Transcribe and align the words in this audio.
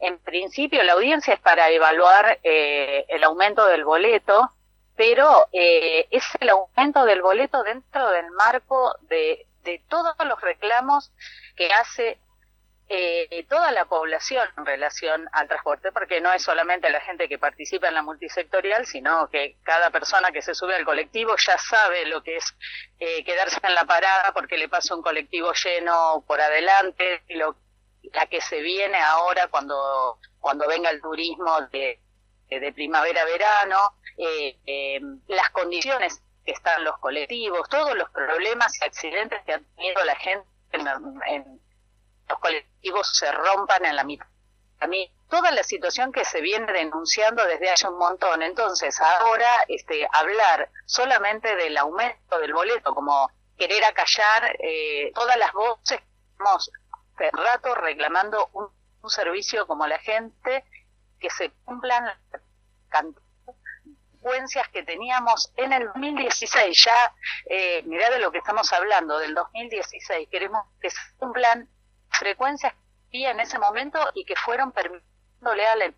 en 0.00 0.18
principio 0.18 0.82
la 0.82 0.94
audiencia 0.94 1.34
es 1.34 1.40
para 1.40 1.70
evaluar 1.70 2.38
eh, 2.42 3.04
el 3.08 3.24
aumento 3.24 3.66
del 3.66 3.84
boleto, 3.84 4.50
pero 4.96 5.46
eh, 5.52 6.08
es 6.10 6.24
el 6.40 6.50
aumento 6.50 7.04
del 7.04 7.22
boleto 7.22 7.62
dentro 7.62 8.10
del 8.10 8.30
marco 8.32 8.96
de, 9.02 9.46
de 9.62 9.82
todos 9.88 10.14
los 10.24 10.40
reclamos 10.40 11.12
que 11.56 11.68
hace 11.72 12.18
eh, 12.92 13.46
toda 13.48 13.70
la 13.70 13.84
población 13.84 14.48
en 14.58 14.66
relación 14.66 15.28
al 15.32 15.46
transporte, 15.46 15.92
porque 15.92 16.20
no 16.20 16.32
es 16.32 16.42
solamente 16.42 16.90
la 16.90 17.00
gente 17.00 17.28
que 17.28 17.38
participa 17.38 17.86
en 17.86 17.94
la 17.94 18.02
multisectorial, 18.02 18.84
sino 18.84 19.30
que 19.30 19.58
cada 19.62 19.90
persona 19.90 20.32
que 20.32 20.42
se 20.42 20.56
sube 20.56 20.74
al 20.74 20.84
colectivo 20.84 21.36
ya 21.36 21.56
sabe 21.56 22.04
lo 22.06 22.20
que 22.24 22.38
es 22.38 22.52
eh, 22.98 23.22
quedarse 23.22 23.60
en 23.62 23.76
la 23.76 23.84
parada 23.84 24.32
porque 24.32 24.58
le 24.58 24.68
pasa 24.68 24.96
un 24.96 25.02
colectivo 25.02 25.52
lleno 25.52 26.24
por 26.26 26.40
adelante, 26.40 27.22
y 27.28 27.34
lo, 27.34 27.54
la 28.12 28.26
que 28.26 28.40
se 28.40 28.60
viene 28.60 28.98
ahora 28.98 29.48
cuando, 29.48 30.18
cuando 30.38 30.66
venga 30.66 30.90
el 30.90 31.00
turismo 31.00 31.60
de, 31.72 32.00
de 32.48 32.72
primavera-verano, 32.72 33.94
eh, 34.16 34.58
eh, 34.66 35.00
las 35.28 35.50
condiciones 35.50 36.22
que 36.44 36.52
están 36.52 36.84
los 36.84 36.98
colectivos, 36.98 37.68
todos 37.68 37.94
los 37.94 38.10
problemas 38.10 38.78
y 38.80 38.84
accidentes 38.84 39.40
que 39.44 39.54
ha 39.54 39.60
tenido 39.76 40.04
la 40.04 40.16
gente 40.16 40.46
en, 40.72 40.86
en 41.26 41.60
los 42.28 42.38
colectivos 42.38 43.10
se 43.16 43.30
rompan 43.32 43.84
en 43.84 43.96
la 43.96 44.04
mitad. 44.04 44.26
A 44.80 44.86
mí, 44.86 45.12
toda 45.28 45.50
la 45.52 45.62
situación 45.62 46.10
que 46.12 46.24
se 46.24 46.40
viene 46.40 46.72
denunciando 46.72 47.44
desde 47.44 47.70
hace 47.70 47.86
un 47.88 47.98
montón. 47.98 48.42
Entonces, 48.42 48.98
ahora, 49.00 49.48
este, 49.68 50.06
hablar 50.12 50.70
solamente 50.86 51.54
del 51.56 51.76
aumento 51.76 52.38
del 52.38 52.54
boleto, 52.54 52.94
como 52.94 53.30
querer 53.58 53.84
acallar 53.84 54.56
eh, 54.58 55.12
todas 55.14 55.36
las 55.36 55.52
voces 55.52 55.98
que 55.98 56.06
estamos 56.32 56.70
hace 57.20 57.30
rato 57.36 57.74
reclamando 57.74 58.48
un, 58.52 58.66
un, 59.02 59.10
servicio 59.10 59.66
como 59.66 59.86
la 59.86 59.98
gente, 59.98 60.64
que 61.18 61.30
se 61.30 61.50
cumplan 61.64 62.04
consecuencias 64.20 64.68
que 64.68 64.82
teníamos 64.82 65.52
en 65.56 65.72
el 65.72 65.86
2016. 65.86 66.84
Ya, 66.84 67.14
eh, 67.48 67.82
mirá 67.86 68.10
de 68.10 68.18
lo 68.18 68.32
que 68.32 68.38
estamos 68.38 68.72
hablando, 68.72 69.18
del 69.18 69.34
2016. 69.34 70.28
Queremos 70.30 70.64
que 70.80 70.90
se 70.90 70.98
cumplan 71.18 71.68
frecuencias 72.10 72.72
que 73.10 73.18
había 73.18 73.30
en 73.32 73.40
ese 73.40 73.58
momento 73.58 73.98
y 74.14 74.24
que 74.24 74.34
fueron 74.36 74.72
permitiéndole 74.72 75.66
a 75.66 75.76
la 75.76 75.94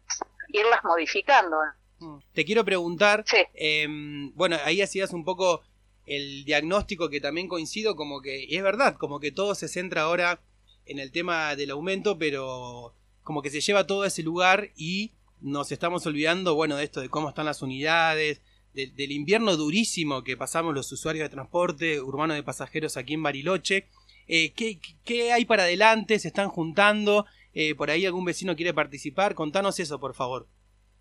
irlas 0.48 0.84
modificando. 0.84 1.56
Mm. 1.98 2.18
Te 2.32 2.44
quiero 2.44 2.64
preguntar, 2.64 3.24
sí. 3.26 3.38
eh, 3.54 3.86
bueno, 4.34 4.56
ahí 4.64 4.82
hacías 4.82 5.12
un 5.12 5.24
poco 5.24 5.62
el 6.04 6.44
diagnóstico 6.44 7.08
que 7.08 7.20
también 7.20 7.48
coincido, 7.48 7.94
como 7.94 8.20
que, 8.20 8.44
y 8.44 8.56
es 8.56 8.62
verdad, 8.62 8.96
como 8.96 9.20
que 9.20 9.30
todo 9.30 9.54
se 9.54 9.68
centra 9.68 10.02
ahora 10.02 10.40
en 10.86 10.98
el 10.98 11.12
tema 11.12 11.54
del 11.56 11.70
aumento, 11.70 12.18
pero 12.18 12.94
como 13.22 13.42
que 13.42 13.50
se 13.50 13.60
lleva 13.60 13.86
todo 13.86 14.02
a 14.02 14.08
ese 14.08 14.22
lugar 14.22 14.70
y 14.76 15.12
nos 15.40 15.72
estamos 15.72 16.06
olvidando, 16.06 16.54
bueno, 16.54 16.76
de 16.76 16.84
esto, 16.84 17.00
de 17.00 17.08
cómo 17.08 17.28
están 17.28 17.46
las 17.46 17.62
unidades, 17.62 18.40
de, 18.74 18.86
del 18.88 19.12
invierno 19.12 19.56
durísimo 19.56 20.24
que 20.24 20.36
pasamos 20.36 20.74
los 20.74 20.90
usuarios 20.92 21.24
de 21.24 21.28
transporte 21.28 22.00
urbano 22.00 22.34
de 22.34 22.42
pasajeros 22.42 22.96
aquí 22.96 23.14
en 23.14 23.22
Bariloche, 23.22 23.88
eh, 24.28 24.52
¿qué, 24.52 24.78
¿qué, 25.04 25.32
hay 25.32 25.44
para 25.44 25.64
adelante? 25.64 26.18
¿Se 26.18 26.28
están 26.28 26.48
juntando? 26.48 27.26
Eh, 27.54 27.74
¿Por 27.74 27.90
ahí 27.90 28.06
algún 28.06 28.24
vecino 28.24 28.56
quiere 28.56 28.72
participar? 28.72 29.34
Contanos 29.34 29.78
eso, 29.80 30.00
por 30.00 30.14
favor. 30.14 30.46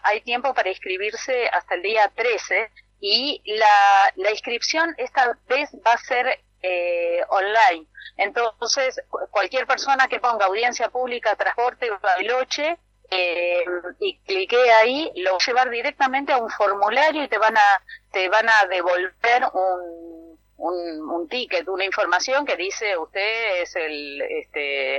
Hay 0.03 0.21
tiempo 0.21 0.53
para 0.53 0.69
inscribirse 0.69 1.47
hasta 1.47 1.75
el 1.75 1.83
día 1.83 2.11
13 2.15 2.69
y 2.99 3.41
la, 3.45 4.13
la 4.15 4.31
inscripción 4.31 4.93
esta 4.97 5.37
vez 5.47 5.69
va 5.85 5.93
a 5.93 5.97
ser 5.97 6.39
eh, 6.61 7.21
online. 7.29 7.87
Entonces, 8.17 9.01
cualquier 9.29 9.65
persona 9.65 10.07
que 10.07 10.19
ponga 10.19 10.45
audiencia 10.45 10.89
pública, 10.89 11.35
transporte, 11.35 11.89
Bariloche, 12.01 12.77
eh, 13.09 13.65
y 13.99 14.19
clique 14.21 14.71
ahí, 14.71 15.11
lo 15.17 15.37
llevar 15.39 15.69
directamente 15.69 16.31
a 16.31 16.37
un 16.37 16.49
formulario 16.49 17.23
y 17.23 17.27
te 17.27 17.37
van 17.37 17.57
a, 17.57 17.83
te 18.11 18.29
van 18.29 18.47
a 18.47 18.67
devolver 18.69 19.43
un 19.53 20.21
un, 20.61 21.09
un 21.09 21.27
ticket, 21.27 21.67
una 21.67 21.85
información 21.85 22.45
que 22.45 22.55
dice 22.55 22.95
usted 22.97 23.61
es 23.61 23.75
el, 23.75 24.21
este, 24.21 24.97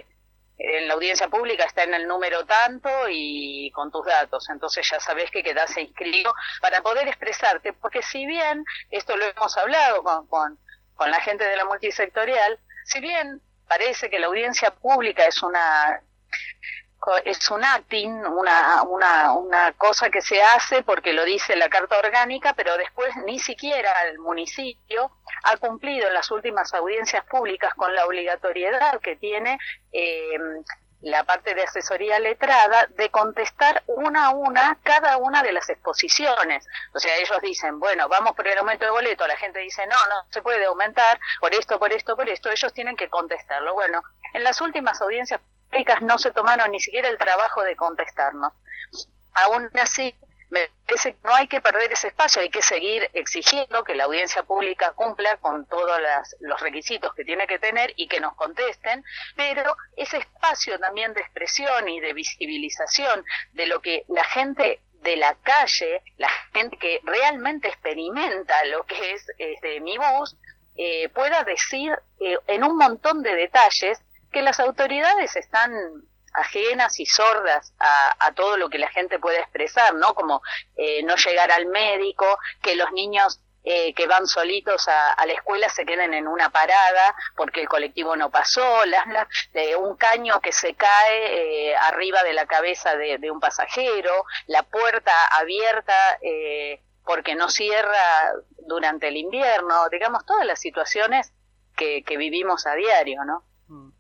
en 0.59 0.89
la 0.89 0.95
audiencia 0.95 1.29
pública 1.29 1.65
está 1.65 1.85
en 1.85 1.95
el 1.95 2.07
número 2.09 2.45
tanto 2.45 2.91
y 3.09 3.71
con 3.71 3.91
tus 3.91 4.05
datos, 4.05 4.49
entonces 4.51 4.89
ya 4.91 4.99
sabes 4.99 5.31
que 5.31 5.43
quedas 5.43 5.77
inscrito 5.79 6.35
para 6.61 6.83
poder 6.83 7.07
expresarte, 7.09 7.73
porque 7.75 8.03
si 8.03 8.27
bien, 8.27 8.65
esto 8.91 9.17
lo 9.17 9.25
hemos 9.25 9.57
hablado 9.57 10.03
con, 10.03 10.27
con, 10.27 10.59
con 10.97 11.11
la 11.11 11.21
gente 11.21 11.45
de 11.45 11.57
la 11.57 11.65
multisectorial, 11.65 12.59
si 12.85 13.01
bien 13.01 13.41
parece 13.69 14.11
que 14.11 14.19
la 14.19 14.27
audiencia 14.27 14.71
pública 14.71 15.27
es 15.27 15.43
una 15.43 16.03
es 17.25 17.51
un 17.51 17.65
acting, 17.65 18.11
una, 18.27 18.83
una, 18.85 19.33
una 19.33 19.73
cosa 19.73 20.09
que 20.09 20.23
se 20.23 20.41
hace 20.41 20.83
porque 20.83 21.13
lo 21.13 21.25
dice 21.25 21.57
la 21.57 21.69
Carta 21.69 21.99
Orgánica, 21.99 22.55
pero 22.55 22.77
después 22.77 23.11
ni 23.27 23.39
siquiera 23.41 23.91
el 24.09 24.19
municipio 24.21 25.11
ha 25.43 25.57
cumplido 25.57 26.09
las 26.11 26.31
últimas 26.31 26.73
audiencias 26.75 27.25
públicas 27.25 27.75
con 27.75 27.93
la 27.95 28.07
obligatoriedad 28.07 29.01
que 29.01 29.17
tiene 29.17 29.59
eh, 29.91 30.39
la 31.03 31.25
parte 31.25 31.55
de 31.55 31.65
asesoría 31.65 32.19
letrada 32.19 32.87
de 32.97 33.11
contestar 33.11 33.83
una 33.87 34.27
a 34.27 34.31
una 34.31 34.79
cada 34.83 35.17
una 35.17 35.43
de 35.43 35.53
las 35.53 35.69
exposiciones. 35.69 36.67
O 36.95 36.99
sea, 36.99 37.17
ellos 37.17 37.41
dicen, 37.43 37.79
bueno, 37.81 38.09
vamos 38.09 38.35
por 38.35 38.47
el 38.47 38.57
aumento 38.59 38.85
de 38.85 38.93
boleto, 38.93 39.27
la 39.27 39.37
gente 39.37 39.59
dice, 39.59 39.85
no, 39.87 39.97
no 40.09 40.27
se 40.31 40.43
puede 40.43 40.65
aumentar 40.65 41.19
por 41.41 41.53
esto, 41.55 41.79
por 41.79 41.93
esto, 41.93 42.17
por 42.17 42.29
esto, 42.29 42.51
ellos 42.51 42.73
tienen 42.73 42.97
que 42.97 43.09
contestarlo. 43.09 43.75
Bueno, 43.75 44.03
en 44.33 44.45
las 44.45 44.61
últimas 44.61 45.01
audiencias 45.03 45.41
no 46.03 46.19
se 46.19 46.31
tomaron 46.31 46.71
ni 46.71 46.81
siquiera 46.81 47.09
el 47.09 47.19
trabajo 47.19 47.63
de 47.63 47.77
contestarnos. 47.77 48.53
Aún 49.35 49.71
así, 49.81 50.15
me 50.53 50.69
parece 50.87 51.15
que 51.15 51.19
no 51.25 51.35
hay 51.35 51.49
que 51.49 51.63
perder 51.63 51.91
ese 51.91 52.09
espacio, 52.09 52.43
hay 52.43 52.51
que 52.51 52.61
seguir 52.61 53.09
exigiendo 53.15 53.85
que 53.85 53.95
la 53.95 54.05
audiencia 54.05 54.43
pública 54.43 54.93
cumpla 54.93 55.39
con 55.39 55.65
todos 55.67 55.99
los 56.41 56.61
requisitos 56.61 57.15
que 57.15 57.25
tiene 57.25 57.47
que 57.47 57.59
tener 57.59 57.95
y 57.97 58.07
que 58.07 58.21
nos 58.21 58.35
contesten, 58.35 59.03
pero 59.35 59.75
ese 59.97 60.19
espacio 60.19 60.79
también 60.79 61.15
de 61.15 61.23
expresión 61.23 61.89
y 61.89 62.01
de 62.01 62.13
visibilización 62.13 63.25
de 63.53 63.67
lo 63.67 63.81
que 63.81 64.05
la 64.09 64.25
gente 64.25 64.83
de 65.01 65.17
la 65.17 65.35
calle, 65.37 66.03
la 66.19 66.29
gente 66.53 66.77
que 66.77 67.01
realmente 67.03 67.69
experimenta 67.69 68.55
lo 68.67 68.85
que 68.85 69.15
es 69.15 69.27
este, 69.39 69.81
mi 69.81 69.97
voz, 69.97 70.37
eh, 70.77 71.09
pueda 71.09 71.45
decir 71.45 71.99
eh, 72.21 72.37
en 72.47 72.63
un 72.63 72.77
montón 72.77 73.23
de 73.23 73.35
detalles 73.35 74.03
que 74.31 74.43
las 74.43 74.61
autoridades 74.61 75.35
están 75.35 75.73
ajenas 76.35 76.99
y 77.01 77.07
sordas 77.07 77.75
a, 77.79 78.17
a, 78.19 78.33
todo 78.33 78.57
lo 78.57 78.69
que 78.71 78.79
la 78.79 78.89
gente 78.89 79.19
puede 79.19 79.41
expresar, 79.41 79.95
¿no? 79.95 80.15
Como 80.15 80.43
eh, 80.77 81.03
no 81.03 81.17
llegar 81.17 81.51
al 81.53 81.67
médico, 81.67 82.39
que 82.63 82.77
los 82.77 82.91
niños 82.93 83.41
eh, 83.65 83.95
que 83.95 84.09
van 84.09 84.27
solitos 84.27 84.89
a, 84.89 85.13
a, 85.13 85.25
la 85.25 85.35
escuela 85.35 85.69
se 85.69 85.87
queden 85.87 86.15
en 86.15 86.27
una 86.27 86.51
parada 86.51 87.15
porque 87.37 87.61
el 87.61 87.69
colectivo 87.69 88.17
no 88.17 88.29
pasó, 88.29 88.85
la, 88.87 89.05
la, 89.07 89.29
de 89.53 89.77
un 89.77 89.97
caño 89.97 90.41
que 90.41 90.51
se 90.51 90.75
cae 90.75 91.69
eh, 91.71 91.77
arriba 91.77 92.25
de 92.25 92.33
la 92.33 92.47
cabeza 92.47 92.97
de, 92.97 93.31
un 93.31 93.39
pasajero, 93.39 94.25
la 94.49 94.65
puerta 94.65 95.13
abierta 95.31 95.95
eh, 96.23 96.83
porque 97.05 97.37
no 97.37 97.49
cierra 97.51 98.33
durante 98.67 99.07
el 99.07 99.17
invierno, 99.17 99.89
digamos, 99.91 100.27
todas 100.27 100.45
las 100.45 100.59
situaciones 100.59 101.33
que, 101.77 102.03
que 102.03 102.17
vivimos 102.17 102.67
a 102.67 102.75
diario, 102.75 103.25
¿no? 103.25 103.45
Mm. 103.69 103.91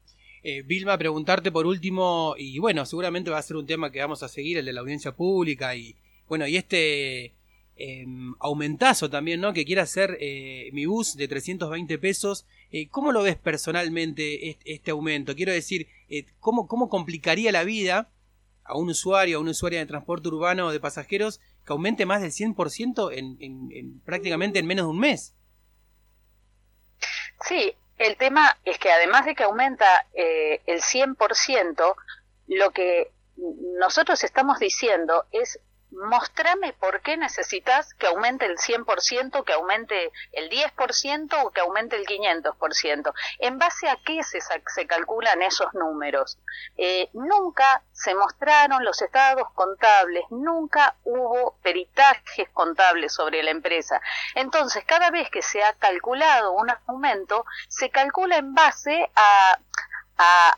Eh, 0.43 0.63
Vilma, 0.63 0.99
preguntarte 0.99 1.53
por 1.53 1.67
último, 1.67 2.35
y 2.37 2.59
bueno, 2.59 2.85
seguramente 2.85 3.31
va 3.31 3.39
a 3.39 3.43
ser 3.43 3.57
un 3.57 3.67
tema 3.67 3.93
que 3.93 4.01
vamos 4.01 4.23
a 4.23 4.29
seguir, 4.29 4.59
el 4.59 4.65
de 4.65 4.73
la 4.73 4.81
audiencia 4.81 5.13
pública, 5.13 5.77
y 5.77 5.95
bueno, 6.29 6.47
y 6.47 6.57
este 6.57 7.35
eh, 7.77 8.07
aumentazo 8.39 9.09
también, 9.11 9.41
¿no? 9.41 9.53
Que 9.53 9.65
quiere 9.65 9.81
hacer 9.81 10.17
eh, 10.21 10.71
mi 10.73 10.87
bus 10.87 11.17
de 11.17 11.29
320 11.29 11.99
pesos. 11.99 12.47
Eh, 12.71 12.89
¿Cómo 12.89 13.13
lo 13.13 13.23
ves 13.23 13.37
personalmente 13.37 14.59
este, 14.65 14.91
aumento? 14.91 15.35
Quiero 15.35 15.53
decir, 15.53 15.89
eh, 16.09 16.27
¿cómo, 16.39 16.69
¿cómo 16.69 16.89
complicaría 16.89 17.51
la 17.53 17.65
vida 17.65 18.11
a 18.65 18.77
un 18.77 18.91
usuario, 18.91 19.39
a 19.39 19.41
una 19.41 19.51
usuaria 19.51 19.81
de 19.81 19.87
transporte 19.87 20.29
urbano 20.29 20.71
de 20.71 20.81
pasajeros 20.81 21.41
que 21.67 21.73
aumente 21.73 22.07
más 22.07 22.23
del 22.23 22.31
100% 22.31 23.13
en, 23.13 23.37
en, 23.41 23.69
en 23.73 24.01
prácticamente 24.01 24.59
en 24.59 24.67
menos 24.67 24.87
de 24.87 24.91
un 24.91 24.99
mes? 24.99 25.35
Sí, 27.49 27.73
el 28.03 28.17
tema 28.17 28.59
es 28.65 28.79
que 28.79 28.91
además 28.91 29.25
de 29.25 29.35
que 29.35 29.45
aumenta 29.45 29.87
eh, 30.15 30.61
el 30.67 30.81
100%, 30.81 31.95
lo 32.49 32.71
que 32.73 33.13
nosotros 33.79 34.25
estamos 34.25 34.59
diciendo 34.59 35.27
es 35.31 35.61
mostrame 35.93 36.73
por 36.73 37.01
qué 37.03 37.17
necesitas 37.17 37.95
que 37.95 38.07
aumente 38.07 38.47
el 38.47 38.57
100%, 38.57 39.45
que 39.45 39.53
aumente 39.53 40.13
el 40.33 40.51
10% 40.51 41.45
o 41.45 41.51
que 41.51 41.61
aumente 41.61 41.97
el 41.97 42.07
500%. 42.07 43.13
¿En 43.39 43.59
base 43.59 43.89
a 43.89 43.99
qué 44.05 44.23
se, 44.23 44.41
calculan 44.87 45.43
esos 45.43 45.73
números? 45.75 46.39
Eh, 46.77 47.09
nunca 47.13 47.83
se 47.93 48.15
mostraron 48.15 48.85
los 48.85 49.01
estados 49.03 49.49
contables, 49.55 50.25
nunca 50.31 50.97
hubo 51.05 51.57
peritajes 51.63 52.49
contables 52.53 53.13
sobre 53.13 53.43
la 53.43 53.51
empresa. 53.51 54.01
Entonces, 54.35 54.85
cada 54.85 55.11
vez 55.11 55.31
que 55.31 55.43
se 55.43 55.63
ha 55.63 55.75
calculado 55.75 56.53
un 56.53 56.71
aumento, 56.87 57.45
se 57.69 57.91
calcula 57.91 58.37
en 58.37 58.55
base 58.55 59.11
a 59.15 59.59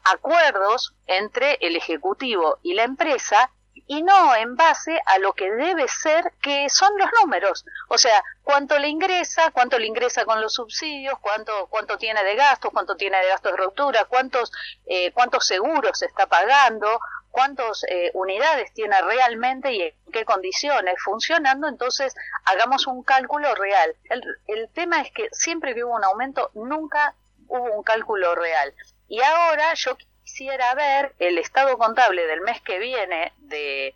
acuerdos 0.05 0.95
entre 1.07 1.57
el 1.61 1.77
Ejecutivo 1.77 2.59
y 2.63 2.75
la 2.75 2.83
empresa 2.83 3.51
y 3.87 4.03
no 4.03 4.35
en 4.35 4.57
base 4.57 5.01
a 5.07 5.19
lo 5.19 5.33
que 5.35 5.51
debe 5.51 5.87
ser, 5.89 6.33
que 6.41 6.69
son 6.71 6.97
los 6.97 7.09
números. 7.21 7.65
O 7.89 7.99
sea, 7.99 8.23
cuánto 8.43 8.79
le 8.79 8.89
ingresa, 8.89 9.51
cuánto 9.51 9.79
le 9.79 9.87
ingresa 9.87 10.25
con 10.25 10.41
los 10.41 10.55
subsidios, 10.55 11.19
cuánto, 11.21 11.67
cuánto 11.69 11.99
tiene 11.99 12.23
de 12.25 12.35
gastos, 12.35 12.71
cuánto 12.73 12.97
tiene 12.97 13.19
de 13.19 13.29
gastos 13.29 13.53
de 13.53 13.59
ruptura, 13.59 14.05
cuántos, 14.07 14.53
eh, 14.87 15.13
cuántos 15.13 15.47
seguros 15.47 16.03
está 16.03 16.27
pagando, 16.27 17.01
cuántas 17.31 17.85
eh, 17.89 18.11
unidades 18.15 18.73
tiene 18.73 19.01
realmente 19.03 19.73
y 19.73 19.83
en 19.83 19.95
qué 20.13 20.25
condiciones 20.25 20.95
funcionando, 21.05 21.67
entonces 21.67 22.15
hagamos 22.45 22.87
un 22.87 23.03
cálculo 23.03 23.55
real. 23.55 23.95
El, 24.09 24.23
el 24.47 24.69
tema 24.71 25.01
es 25.01 25.11
que 25.11 25.29
siempre 25.33 25.75
que 25.75 25.85
hubo 25.85 25.97
un 25.97 26.05
aumento, 26.05 26.51
nunca 26.55 27.15
hubo 27.49 27.73
un 27.73 27.83
cálculo 27.83 28.35
real. 28.35 28.73
Y 29.09 29.21
ahora 29.21 29.75
yo 29.75 29.97
quisiera 30.25 30.75
ver 30.75 31.15
el 31.19 31.39
estado 31.39 31.77
contable 31.79 32.27
del 32.27 32.41
mes 32.41 32.61
que 32.63 32.79
viene 32.79 33.33
de, 33.39 33.95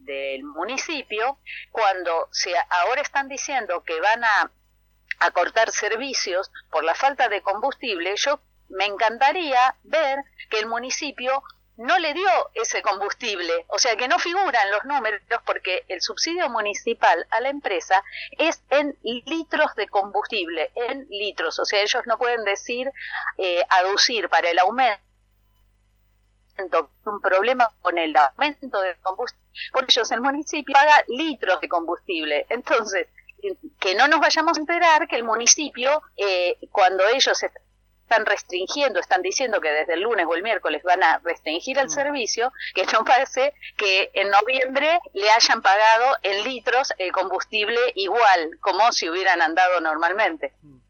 del 0.00 0.42
municipio, 0.42 1.38
cuando 1.70 2.28
se, 2.32 2.52
ahora 2.68 3.00
están 3.00 3.28
diciendo 3.28 3.84
que 3.84 4.00
van 4.00 4.24
a, 4.24 4.50
a 5.20 5.30
cortar 5.30 5.70
servicios 5.70 6.50
por 6.70 6.84
la 6.84 6.94
falta 6.94 7.28
de 7.28 7.42
combustible, 7.42 8.14
yo 8.16 8.40
me 8.68 8.86
encantaría 8.86 9.76
ver 9.84 10.18
que 10.50 10.58
el 10.58 10.66
municipio 10.66 11.42
no 11.76 11.96
le 12.00 12.12
dio 12.12 12.28
ese 12.54 12.82
combustible, 12.82 13.64
o 13.68 13.78
sea 13.78 13.94
que 13.94 14.08
no 14.08 14.18
figura 14.18 14.60
en 14.64 14.72
los 14.72 14.84
números 14.84 15.22
porque 15.46 15.84
el 15.86 16.02
subsidio 16.02 16.48
municipal 16.48 17.24
a 17.30 17.40
la 17.40 17.50
empresa 17.50 18.02
es 18.36 18.64
en 18.70 18.98
litros 19.02 19.76
de 19.76 19.86
combustible, 19.86 20.72
en 20.74 21.06
litros, 21.08 21.56
o 21.60 21.64
sea 21.64 21.80
ellos 21.80 22.02
no 22.06 22.18
pueden 22.18 22.42
decir, 22.44 22.90
eh, 23.36 23.64
aducir 23.70 24.28
para 24.28 24.50
el 24.50 24.58
aumento 24.58 25.07
un 27.04 27.20
problema 27.20 27.68
con 27.80 27.98
el 27.98 28.14
aumento 28.16 28.80
del 28.80 28.96
combustible, 29.00 29.44
por 29.72 29.84
ellos 29.88 30.10
el 30.10 30.20
municipio 30.20 30.72
paga 30.72 31.04
litros 31.08 31.60
de 31.60 31.68
combustible. 31.68 32.46
Entonces, 32.48 33.06
que 33.78 33.94
no 33.94 34.08
nos 34.08 34.20
vayamos 34.20 34.56
a 34.56 34.60
enterar 34.60 35.06
que 35.06 35.16
el 35.16 35.24
municipio, 35.24 36.02
eh, 36.16 36.56
cuando 36.72 37.06
ellos 37.06 37.40
están 37.42 38.26
restringiendo, 38.26 38.98
están 39.00 39.22
diciendo 39.22 39.60
que 39.60 39.70
desde 39.70 39.94
el 39.94 40.00
lunes 40.00 40.26
o 40.28 40.34
el 40.34 40.42
miércoles 40.42 40.82
van 40.82 41.02
a 41.02 41.18
restringir 41.18 41.78
el 41.78 41.86
mm. 41.86 41.90
servicio, 41.90 42.52
que 42.74 42.84
no 42.86 43.04
pase 43.04 43.54
que 43.76 44.10
en 44.14 44.30
noviembre 44.30 44.98
le 45.12 45.30
hayan 45.30 45.62
pagado 45.62 46.16
en 46.22 46.44
litros 46.44 46.92
el 46.98 47.12
combustible 47.12 47.78
igual, 47.94 48.58
como 48.60 48.90
si 48.92 49.08
hubieran 49.08 49.42
andado 49.42 49.80
normalmente. 49.80 50.52
Mm 50.62 50.87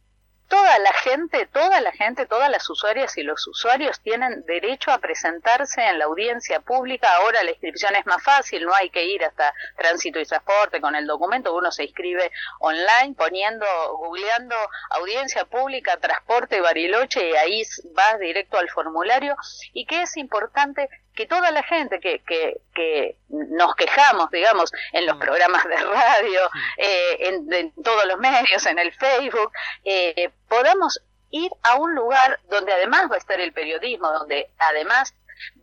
toda 0.48 0.78
la 0.78 0.92
gente, 0.94 1.46
toda 1.46 1.80
la 1.80 1.92
gente, 1.92 2.26
todas 2.26 2.50
las 2.50 2.68
usuarias 2.70 3.16
y 3.18 3.22
los 3.22 3.46
usuarios 3.46 4.00
tienen 4.00 4.44
derecho 4.46 4.90
a 4.90 4.98
presentarse 4.98 5.82
en 5.86 5.98
la 5.98 6.06
audiencia 6.06 6.60
pública. 6.60 7.08
Ahora 7.16 7.42
la 7.42 7.50
inscripción 7.50 7.94
es 7.96 8.06
más 8.06 8.22
fácil, 8.22 8.64
no 8.64 8.74
hay 8.74 8.88
que 8.90 9.04
ir 9.04 9.22
hasta 9.24 9.54
tránsito 9.76 10.18
y 10.18 10.24
transporte 10.24 10.80
con 10.80 10.94
el 10.94 11.06
documento, 11.06 11.54
uno 11.54 11.70
se 11.70 11.84
inscribe 11.84 12.32
online 12.60 13.14
poniendo, 13.16 13.66
googleando 13.98 14.56
audiencia 14.90 15.44
pública, 15.44 15.98
transporte 15.98 16.60
Bariloche 16.60 17.28
y 17.28 17.36
ahí 17.36 17.62
vas 17.92 18.18
directo 18.18 18.58
al 18.58 18.70
formulario. 18.70 19.36
Y 19.74 19.84
que 19.84 20.02
es 20.02 20.16
importante 20.16 20.88
que 21.14 21.26
toda 21.26 21.50
la 21.50 21.62
gente 21.62 22.00
que, 22.00 22.20
que, 22.20 22.60
que 22.74 23.17
nos 23.58 23.74
quejamos, 23.74 24.30
digamos, 24.30 24.72
en 24.92 25.04
los 25.04 25.16
mm. 25.16 25.20
programas 25.20 25.64
de 25.64 25.76
radio, 25.76 26.40
eh, 26.78 27.16
en, 27.20 27.72
todos 27.82 28.06
los 28.06 28.18
medios, 28.18 28.64
en 28.66 28.78
el 28.78 28.92
Facebook, 28.94 29.52
eh, 29.84 30.30
podamos 30.48 31.00
ir 31.30 31.50
a 31.62 31.74
un 31.74 31.94
lugar 31.94 32.40
donde 32.48 32.72
además 32.72 33.10
va 33.10 33.16
a 33.16 33.18
estar 33.18 33.38
el 33.38 33.52
periodismo, 33.52 34.10
donde 34.10 34.50
además 34.58 35.14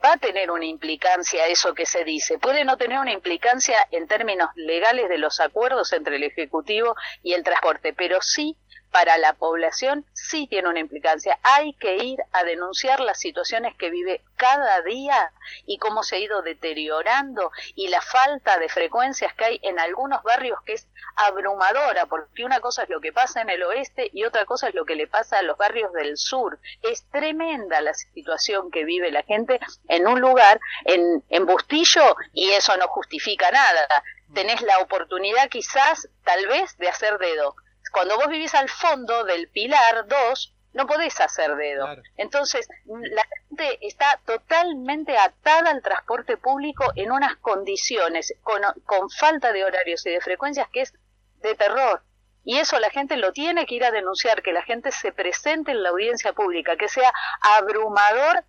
va 0.04 0.14
a 0.14 0.18
tener 0.18 0.52
una 0.52 0.66
implicancia 0.66 1.48
eso 1.48 1.74
que 1.74 1.86
se 1.86 2.04
dice. 2.04 2.38
Puede 2.38 2.64
no 2.66 2.78
tener 2.78 3.00
una 3.00 3.12
implicancia 3.12 3.78
en 3.92 4.08
términos 4.08 4.50
legales 4.56 5.10
de 5.10 5.18
los 5.18 5.40
acuerdos 5.40 5.92
entre 5.94 6.18
el 6.18 6.24
Ejecutivo 6.24 6.96
y 7.24 7.34
el 7.34 7.44
transporte, 7.44 7.94
pero 7.94 8.22
sí 8.22 8.56
para 8.96 9.18
la 9.18 9.34
población 9.34 10.06
sí 10.14 10.48
tiene 10.48 10.70
una 10.70 10.80
implicancia. 10.80 11.38
Hay 11.44 11.74
que 11.74 11.98
ir 11.98 12.18
a 12.32 12.46
denunciar 12.46 13.02
las 13.02 13.20
situaciones 13.20 13.76
que 13.76 13.90
vive 13.90 14.22
cada 14.38 14.82
día 14.84 15.34
y 15.66 15.80
cómo 15.80 16.02
se 16.02 16.16
ha 16.16 16.20
ido 16.20 16.42
deteriorando 16.42 17.52
y 17.76 17.90
la 17.90 18.00
falta 18.00 18.58
de 18.58 18.70
frecuencias 18.70 19.34
que 19.34 19.44
hay 19.44 19.60
en 19.64 19.80
algunos 19.80 20.24
barrios 20.24 20.62
que 20.66 20.76
es 20.76 20.88
abrumadora, 21.18 22.06
porque 22.06 22.46
una 22.46 22.62
cosa 22.62 22.84
es 22.84 22.90
lo 22.90 23.02
que 23.02 23.12
pasa 23.12 23.42
en 23.42 23.50
el 23.50 23.64
oeste 23.64 24.10
y 24.14 24.24
otra 24.24 24.46
cosa 24.46 24.70
es 24.70 24.76
lo 24.76 24.86
que 24.86 24.96
le 24.96 25.08
pasa 25.08 25.40
a 25.40 25.42
los 25.42 25.58
barrios 25.58 25.92
del 25.92 26.16
sur. 26.16 26.58
Es 26.82 27.04
tremenda 27.12 27.82
la 27.82 27.94
situación 27.94 28.72
que 28.72 28.86
vive 28.86 29.12
la 29.12 29.24
gente 29.24 29.60
en 29.90 30.08
un 30.08 30.22
lugar, 30.22 30.62
en, 30.86 31.22
en 31.28 31.46
Bustillo, 31.46 32.16
y 32.32 32.52
eso 32.52 32.78
no 32.78 32.88
justifica 32.88 33.52
nada. 33.52 33.90
Tenés 34.34 34.62
la 34.62 34.80
oportunidad 34.80 35.50
quizás, 35.50 36.08
tal 36.24 36.48
vez, 36.48 36.78
de 36.78 36.88
hacer 36.88 37.18
dedo 37.18 37.58
cuando 37.92 38.16
vos 38.18 38.28
vivís 38.28 38.54
al 38.56 38.70
fondo 38.70 39.24
del 39.24 39.50
pilar 39.50 40.08
2, 40.08 40.56
no 40.74 40.88
podés 40.88 41.20
hacer 41.22 41.56
dedo. 41.56 41.88
Entonces, 42.18 42.68
la 42.86 43.24
gente 43.48 43.80
está 43.82 44.20
totalmente 44.26 45.18
atada 45.18 45.72
al 45.72 45.82
transporte 45.82 46.36
público 46.36 46.92
en 46.96 47.12
unas 47.12 47.38
condiciones, 47.38 48.34
con, 48.44 48.62
con 48.84 49.10
falta 49.10 49.54
de 49.54 49.64
horarios 49.64 50.06
y 50.06 50.12
de 50.12 50.20
frecuencias 50.20 50.68
que 50.70 50.82
es 50.82 50.94
de 51.42 51.56
terror. 51.56 52.04
Y 52.44 52.58
eso 52.58 52.78
la 52.80 52.90
gente 52.90 53.18
lo 53.18 53.32
tiene 53.32 53.66
que 53.66 53.76
ir 53.76 53.86
a 53.86 53.92
denunciar, 53.92 54.44
que 54.44 54.54
la 54.54 54.64
gente 54.64 54.92
se 54.92 55.12
presente 55.12 55.72
en 55.72 55.82
la 55.82 55.90
audiencia 55.90 56.34
pública, 56.34 56.76
que 56.76 56.90
sea 56.90 57.12
abrumador 57.58 58.44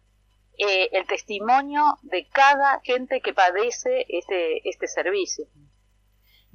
eh, 0.59 0.89
el 0.93 1.07
testimonio 1.07 1.99
de 2.03 2.29
cada 2.29 2.81
gente 2.83 3.21
que 3.21 3.33
padece 3.35 4.05
este, 4.09 4.69
este 4.69 4.89
servicio. 4.89 5.47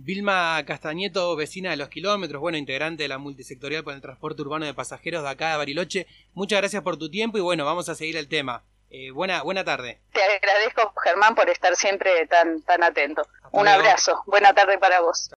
Vilma 0.04 0.64
Castañeto, 0.66 1.36
vecina 1.36 1.70
de 1.70 1.78
los 1.78 1.90
kilómetros, 1.90 2.42
bueno, 2.42 2.58
integrante 2.58 3.04
de 3.04 3.10
la 3.10 3.20
multisectorial 3.20 3.84
por 3.84 3.94
el 3.94 4.02
transporte 4.02 4.42
urbano 4.42 4.66
de 4.66 4.74
pasajeros 4.74 5.22
de 5.22 5.30
acá 5.30 5.52
de 5.52 5.58
Bariloche. 5.58 6.08
Muchas 6.34 6.60
gracias 6.60 6.82
por 6.82 6.98
tu 6.98 7.12
tiempo 7.12 7.38
y 7.38 7.42
bueno, 7.42 7.66
vamos 7.66 7.88
a 7.88 7.94
seguir 7.94 8.18
el 8.18 8.28
tema. 8.28 8.64
Eh, 8.90 9.12
buena, 9.12 9.44
buena 9.44 9.64
tarde. 9.64 10.00
Te 10.12 10.24
agradezco, 10.24 10.92
Germán, 11.04 11.36
por 11.36 11.48
estar 11.50 11.76
siempre 11.76 12.26
tan, 12.26 12.64
tan 12.64 12.84
atento. 12.84 13.22
Un 13.52 13.68
abrazo. 13.68 14.24
Buena 14.26 14.54
tarde 14.54 14.80
para 14.80 15.02
vos. 15.02 15.30